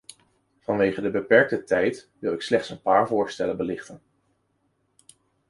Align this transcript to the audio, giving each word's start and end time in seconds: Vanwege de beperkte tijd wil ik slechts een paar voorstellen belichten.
Vanwege 0.59 1.01
de 1.01 1.11
beperkte 1.11 1.63
tijd 1.63 2.09
wil 2.19 2.33
ik 2.33 2.41
slechts 2.41 2.69
een 2.69 2.81
paar 2.81 3.07
voorstellen 3.07 3.57
belichten. 3.57 4.01